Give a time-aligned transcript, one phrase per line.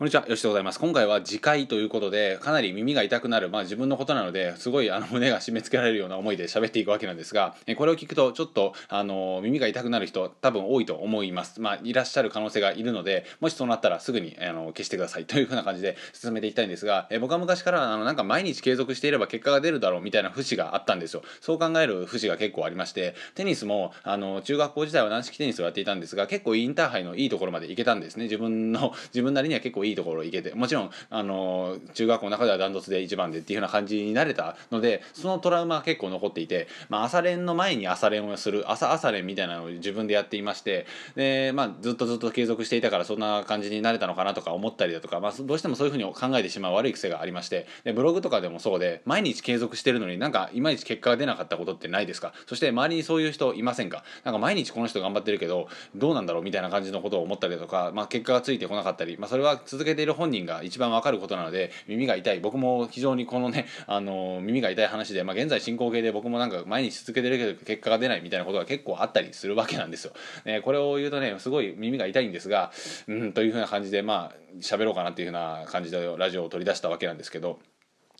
[0.00, 0.80] こんにちは、よしでございます。
[0.80, 11.60] 今回は次回ということで、かなり耳が痛くなる、まあ自分のことなので、すごいあの胸が締め付けられるような思いで喋っていくわけなんですが、えこれを聞くと、ちょっと、あの、耳が痛くなる人、多分多いと思います。
[11.60, 21.22] まあ、いらっしゃる可能性がいるので、もしそうなったらすぐに、あの、消してくださいというふうな感じで進めていきたいんですが、え僕は昔から、あの、なんか毎日継続していれば結果が出るだろうみたいな節があったんですよ。
[21.42, 28.22] そう考える節が結構ありまして、テニスも、あの、中学校時代は軟式テニスをやっていたんですが、結構インターハイのいいところまで行けたんですね。
[28.22, 30.54] 自分の、自分なりには結構いいいいところ行けて。
[30.54, 40.86] もちろんあの中学校の中ではダントツで一番でっていうような感じになれたのでそのトラウマが結構残っていて、まあ、朝練の前に朝練をする朝朝練みたいなのを自分でやっていまして
[41.16, 52.32] で、まあ、ずっとずっと継続していたからそんな感じになれたのかなとか思ったりだとか、まあ、どうしてもそういうふうに考えてしまう悪い癖がありましてでブログとかでもそうで毎日継続してるのになんかいまいち結果が出なかったことってないですか？
[52.46, 54.04] そして周りにそういう人いませんか？
[54.24, 56.42] なんか毎日この人頑張ってるけどどうなんだろう？
[56.42, 70.12] みたいな感じのことを思ったりとか、まあ、結果がついてこなかったり、まあ、それは続続けている本人が一番わかることなので耳が痛い僕も非常にこのね あの耳が痛い話で、まあ、現在進行形で僕もなんか毎日続けてるけど結果が出ないみたいなことが結構あったりするわけなんですよ。
[70.44, 72.72] ね、これを言うとねすごい耳が痛いんですが
[73.08, 77.58] うんというふうな感じでまあ喋ろうかなっていうふうな感じでラジオを取り出したわけなんですけど。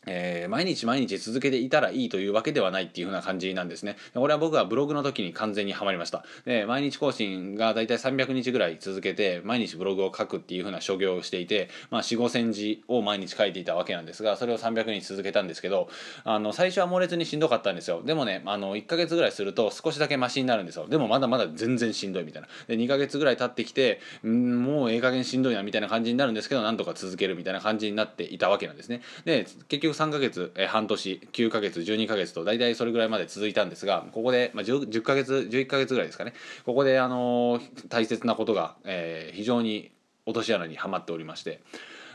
[0.07, 3.97] えー、毎日毎日続けていたらいいというわけではないっていう風な感じなんですね。
[4.15, 6.25] これは僕はブログの時に完全にはまりました。
[6.45, 15.89] で毎日更新がだいたい300日ぐらい続けて毎日ブログを書くっていう風な所業をしていて、まあ、4 5千字を毎日書いていたわけなんですがそれを300日続けたんですけど
[16.25, 18.03] あの最初は猛烈にしんどかったんですよ。
[18.03, 20.87] でもねあの1ヶ月ぐらいすると少しだけマシになるんですよ。
[20.89, 22.49] でもまだまだ全然しんどいみたいな。
[22.67, 29.03] で2ヶ月ぐらい経ってきてんもうええ加減しんどいなみたいな感じになるんですけどなんとか続けるみたいな感じになっていたわけなんですね。
[29.25, 36.35] で結局3ヶ月、え半年9ヶ月12ヶ月と大体それぐらいまで続いたんですがここで、まあ、10, 10ヶ月11ヶ月ぐらいですかね。
[36.65, 39.91] ここで、あの大切なことが、えー、非常に
[40.27, 41.61] 落とし穴にはまっておりまして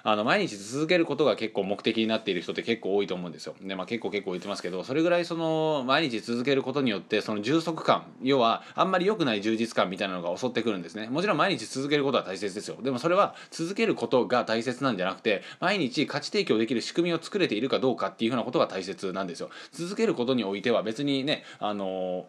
[0.07, 3.55] あの毎日続けることが結構目的になっている人って結構多いと思うんですよ。
[3.59, 11.07] でまあ結構結構言ってますけどそれぐらいその毎日続けることによってその充足感要はあんまり良くない充実感みたいなのが襲ってくるんですね。
[11.09, 12.77] もちろん毎日続けることは大切ですよ。
[12.83, 19.49] でもそれは続けることが大切なんじゃなくて毎日価値提供できる仕組みを作れているかどうかっていうふうなことが大切なんですよ。
[19.71, 22.27] 続けることにおいては別にねあの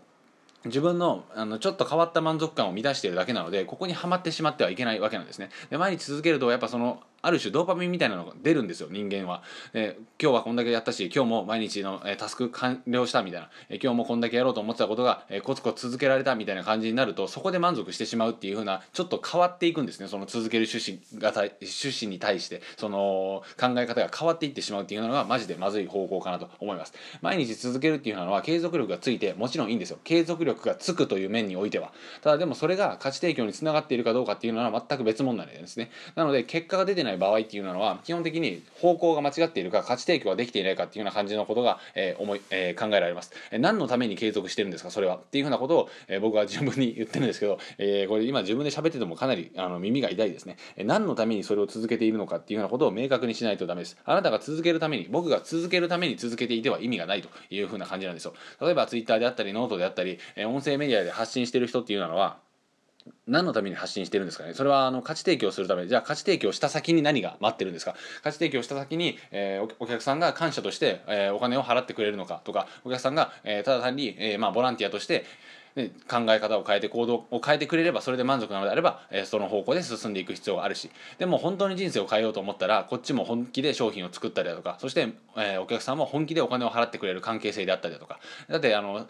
[0.66, 22.62] 自分のあのちょっと変わった満足感を満たしているだけなのでここにはまってしまってはいけないわけなんですねで毎日続けるとやっぱそのある種ドーパミンみたいなのが出るんですよ人間は、えー、今日はこんだけやったし今日も毎日の、えー、タスク完了したみたいな、えー、今日もこんだけやろうと思ってたことが、えー、コツコツ続けられたみたいな感じになるとそこで満足してしまうっていう風なちょっと変わっていくんですねその続ける趣旨が趣旨に対して。
[22.77, 26.93] その考え方が変わっていってしまうっていうのがマジでまずい方向かなと思います。
[27.22, 29.98] 毎日続けるっていうのは継続力がついてもちろんいいんですよ。
[30.04, 31.93] 継続力がつくという面においては。
[32.22, 35.91] ただでもそれが価値提供につながっているかどうかっていうのは全く別問題なんですね。
[36.15, 44.91] なので結果が出てない場合っていうのは基本的に方向が間違っているか価値提供ができていないかっていうような感じのことが、えー思いえー、考えられます、え、何のために継続してるんですか？
[44.91, 45.16] それは。
[45.16, 53.97] っていうふうなことを、えー、僕は自分に言ってるんですけど、えー、これ今自分で喋っててもかなりあの耳が痛いですね、えー、何のためにそれを続けているのかっていうようなことを明確にしないとダメです。
[54.04, 58.34] あなたが続けるために僕が続けるために続けていては意味がないというふうな感じなんですよ。
[58.60, 62.38] 例えば Twitter であったりノートであったり、えー、音声メディアで発信してる人っていうのは
[63.26, 64.54] 何のために発信してるんですかね？
[64.54, 65.86] それはあの価値提供するため。
[65.86, 67.94] じゃあ価値提供した先に何が待ってるんですか？
[68.22, 75.24] 価値提供した先に、えー、お客さんが感謝として、えー、お金を払ってくれるのかとかお客さんが、えー、ただ単に、えまあ、ボランティアとして
[75.74, 80.90] で考え方を変えて行動を変えてくれればそれで満足なのであれば、え、その方向で進んでいく必要があるし。
[81.18, 88.20] でも本当に人生を変えようと思ったらこっちも本気で商品を作ったりだとかそして、え、お客さんも本気でお金を払ってくれる関係性であったりだとか。
[88.48, 89.06] だってあの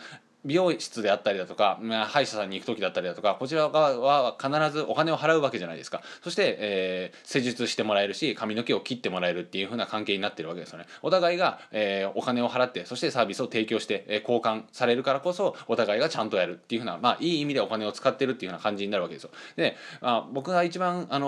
[0.46, 6.02] 美容室であったりだとか、まあ、歯医者さんに行く時だったりだとかこちら側は必ずお金を払うわけじゃないですか。
[6.22, 10.86] そして、えー、施術してもらえるし髪の毛を切ってもらえるっていう風な関係になってるわけですよね。
[11.02, 19.30] お互いが、えー、お金を払ってそしてサービスを提供して、えー、交換されるからこそお互いがちゃんとやるっていう風なまあいい意味でお金を使ってるっていう風な感じになるわけですよ。
[19.56, 21.26] で、まあ、僕が一番あの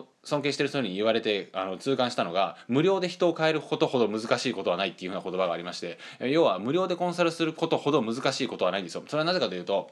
[0.00, 9.90] ー尊敬してる人に言われてあの痛感したのが無料で人を変えることほど難しいことはないっていうふうな言葉がありまして要は無料でコンサルすることほど難しいことはないんですよそれはなぜかというと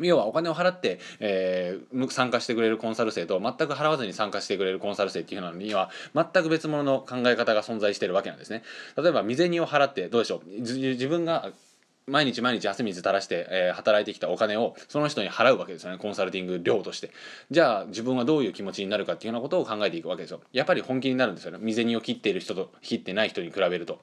[0.00, 8.62] 要はお金を払って、えー、参加してくれるコンサル生と全く払わずに参加してくれるコンサル生っていうのには全く別物の考え方が存在してるわけなんですね。
[8.96, 11.50] 例えば未銭を払ってどうでしょう自分が
[12.08, 17.10] 毎日毎日汗水垂らして、えー、働いてきたお金をその人に払うわけですよねコンサルティング料として。
[17.50, 20.40] じゃあ自分はどういう気持ちになるかっていうようなことを考えていくわけですよ。
[20.52, 21.58] やっぱり本気になるんですよね。
[21.58, 24.00] 未銭を切っている人と切ってない人に比べると。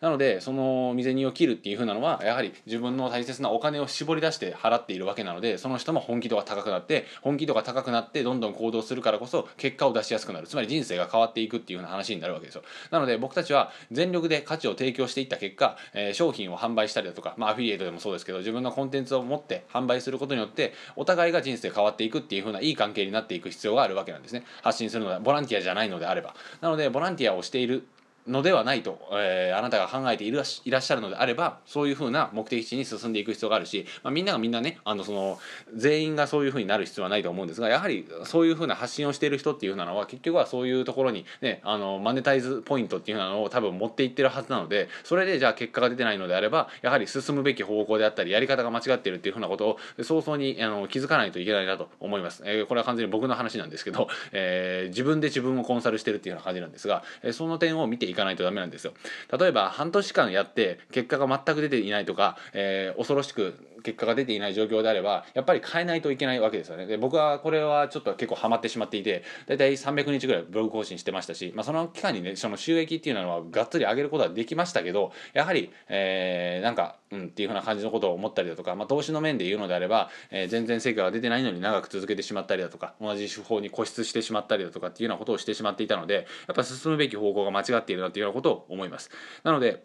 [0.00, 10.46] なのでその未銭を切るっていうふうなのはやはり自分の大切なお金を絞り出して払っているわけなのでその人も本気度が高くなって本気度が高くなってどんどん行動するからこそ結果を出しやすくなる。
[10.46, 12.62] つまり人生が変わっていくっていうふうな話になるわけですよ。
[12.90, 24.44] なので僕たちは全力で価値を提供していった結果、えー、商品を販売したりだとか、まあ、アフィリエイトでもそうですけど自分のコンテンツを持って販売することによってお互いが人生変わっていくっていう風ないい関係になっていく必要があるわけなんですね。
[24.62, 26.34] 発信するのはボランティアじゃないのであれば。
[26.60, 27.84] なのでボランティアをしている
[28.26, 35.38] のではないと、えー、あなたが考えていらっしゃるのであればそういうふうな目的地に進んでいく必要があるし、まあ、みんながみんなねあのその
[35.74, 52.42] 全員がそういうふうになる必要はないと思うんですがやはりそういうふうな発信をしている人っていうのは結局はそういうところに、ね、あのマネタイズポイントっていうのを多分持っていってるはずなのでそれでじゃあ結果が出てないのであればやはり進むべき方向であったりやり方が間違っているっていうふうなことを早々にあの気づかないといけないなと思います。
[52.44, 58.92] えー、これは完全に僕の話なんですけど、えー、自分で自分をコンサルしてるっていうような感じなんですが、えー、その点を見ていかないとダメなんですよ。
[59.38, 66.86] 例えば半年間やって結果が全く出ていないとか、えー、恐ろしく結果が出ていない状況であればやっぱり変えないといけないわけですよね。
[66.86, 89.10] で僕はこれはちょっと結構ハマってしまっていて大体300日ぐらいブログ更新してましたし、まあ、その期間にねその収益っていうのはがっつり上げることはできましたけどやはり、えー、なんかうんっていうふうな感じのことを思ったりだとか、まあ、投資の面で言うのであれば、えー、全然成果が出てないのに長く続けてしまったりだとか同じ手法に固執してしまったりだとかっていうようなことをしてしまっていたのでやっぱ進むべき方向が間違っているなっていうようなことを思います。
[89.44, 89.84] なので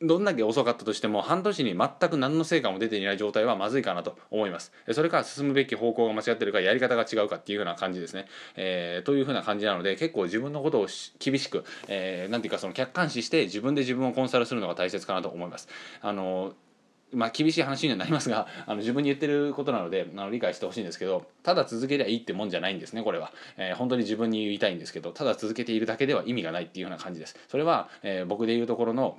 [0.00, 4.72] どんだけ遅かったとしても半年に全く何の成果も出ていない状態はまずいかなと思います。
[4.92, 15.68] それから進むべき方向が間違ってるかやり方が違うかっていうような感じですね、えー、というふうな感じなので結構自分のことを厳しく、えー、なんていうかその客観視して自分で自分をコンサルするのが大切かなと思います。
[16.00, 16.54] あの
[17.12, 27.36] まあ、厳しい話にはなりますがあの自分に言ってることなのであの理解してほしいんですけどただ続けりゃいいってもんじゃないんですねこれは、えー、本当に自分に言いたいんですけどただ続けているだけでは意味がないっていうような感じです。
[27.48, 29.18] それは、えー、僕で言うところの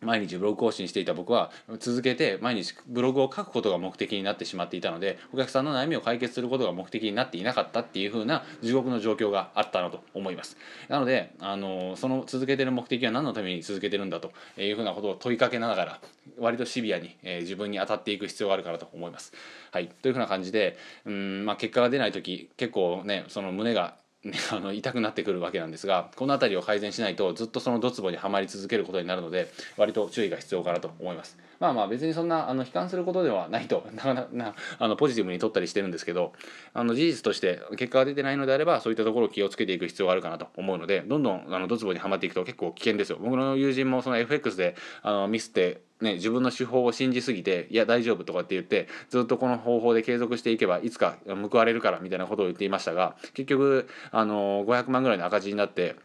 [0.00, 10.56] 毎日ブログ更新していた僕は続けて毎日ブログを書くことが目的になってしまっていたのでお客さんの悩みを解決することが目的になっていなかったっていう風な地獄の状況があったなと思います。
[10.88, 16.00] なのであのその続けてる目的は何のために続けてるんだという風なことを問いかけながら
[16.38, 19.32] 割とシビアに、えー、自分に当たっていく必要があるかなと思います。
[19.72, 19.88] はい。
[19.88, 23.96] という風な感じでうん、まあ、結果が出ない時結構ねその胸が、
[24.50, 31.38] あの痛くなってくるわけなんですがこの辺りを改善しないとずっとそのドツボにはまり続けることになるので割と注意が必要かなと思います。
[31.60, 36.32] まあまあ別にそんなあの悲観することではないと なかなかあのポジティブに取ったりしてるんですけど
[36.74, 43.18] あの事実として結果が出てないのであればそういったところを気をつけていく必要があるかなと思うのでどんどんあのドツボにはまっていくと結構危険ですよ。
[43.20, 55.96] 僕の友人もその FX であのミスってね、自分の手法を信じすぎていや大丈夫とかって言ってずっとこの方法で継続していけばいつか報われるからみたいなことを言っていましたが結局あの500万ぐらいの赤字になって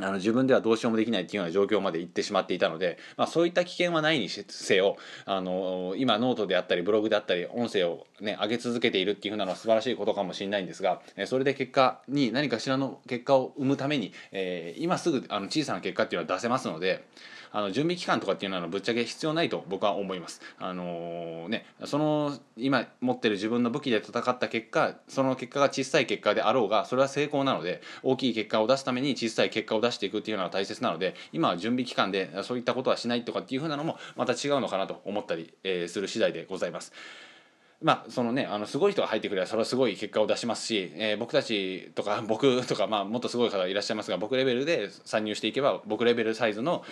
[0.10, 4.96] の自分ではどうしようもできないっていうような状況まで行ってしまっていたので、まあ、そういった危険はないにせよ
[5.26, 17.04] あの今ノートであったりブログであったり音声を、ね、上げ続けているっていうふうなのは素晴らしいことかもしれないんですがそれで結果に何かしらの結果を生むために、えー、今すぐあの小さな結果っていうのは出せますので。
[17.52, 20.40] あの準備期間とかっていうのはぶっちゃけ必要ないと僕は思います。
[20.58, 36.92] あのー、ね、その今持ってる自分の武器で戦った結果その結果が小さい結果であろうがそれは成功なので大きい結果を出すために小さい結果を出していくっていうのは大切なので今は準備期間でそういったことはしないとかっていうふうなのもまた違うのかなと思ったり、えー、する次第でございます。
[37.80, 46.84] まあそのねあのすごい人が入ってくればそれはすごい結果を出しますし、えー、僕たちとか僕とか、まあ、もっとすごい方いらっしゃいますが僕レベルで参入していけば僕レベルサイズの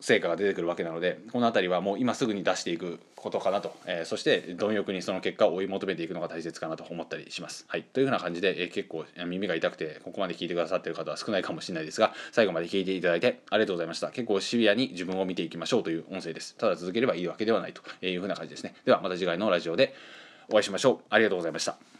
[0.00, 7.64] 成果が出てくるわけなのでこの辺りはもう今すぐに出していくことかなと、えー、そして貪欲にその結果を追い求めていくのが大切かなと思ったりします。
[7.68, 14.10] はい、というふうな感じで、えー、結構耳が痛くてここまで聞いてくださっている方は少ないかもしれないですが最後まで聞いていただいてありがとうございました。
[14.10, 16.56] 結構シビアに自分を見ていきましょうという音声です。
[16.56, 18.74] ただ続ければいいわけではないというふうな感じですね。
[18.84, 19.94] ではまた次回のラジオで
[20.48, 20.98] お会いしましょう。
[21.10, 21.91] ありがとうございました。